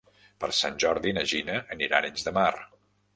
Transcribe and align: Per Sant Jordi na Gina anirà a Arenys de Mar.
Per 0.43 0.47
Sant 0.59 0.79
Jordi 0.83 1.13
na 1.17 1.23
Gina 1.31 1.59
anirà 1.75 1.99
a 1.99 1.99
Arenys 1.99 2.25
de 2.29 2.33
Mar. 2.39 2.51